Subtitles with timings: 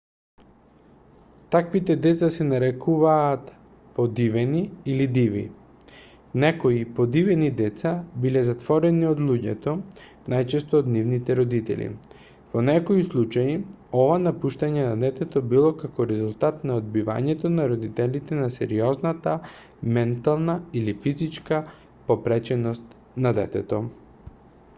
[1.55, 3.51] таквите деца се нарекуваат
[3.97, 4.61] подивени
[4.93, 5.43] или диви.
[6.43, 7.91] некои подивени деца
[8.23, 9.75] биле затворени од луѓето
[10.35, 11.91] најчесто од нивните родители;
[12.55, 13.53] во некои случаи
[14.03, 19.35] ова напуштање на детето било како резултат на одбивањето на родителите на сериозната
[19.99, 21.61] ментална или физичка
[22.09, 22.97] попреченост
[23.27, 23.87] на детето